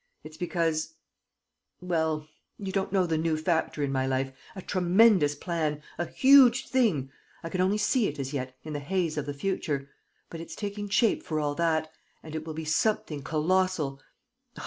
It's 0.23 0.35
because... 0.35 0.95
well... 1.79 2.27
you 2.57 2.71
don't 2.71 2.91
know 2.91 3.05
the 3.05 3.19
new 3.19 3.37
factor 3.37 3.83
in 3.83 3.91
my 3.91 4.07
life... 4.07 4.33
a 4.55 4.61
tremendous 4.63 5.35
plan... 5.35 5.83
a 5.99 6.07
huge 6.07 6.67
thing... 6.67 7.11
I 7.43 7.49
can 7.49 7.61
only 7.61 7.77
see 7.77 8.07
it, 8.07 8.17
as 8.17 8.33
yet, 8.33 8.57
in 8.63 8.73
the 8.73 8.79
haze 8.79 9.15
of 9.15 9.27
the 9.27 9.33
future... 9.35 9.91
but 10.31 10.39
it's 10.41 10.55
taking 10.55 10.89
shape 10.89 11.21
for 11.21 11.39
all 11.39 11.53
that... 11.53 11.91
and 12.23 12.33
it 12.33 12.47
will 12.47 12.55
be 12.55 12.65
something 12.65 13.21
colossal. 13.21 14.01